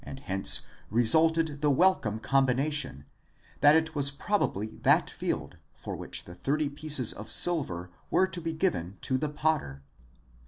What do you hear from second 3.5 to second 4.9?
that it was probably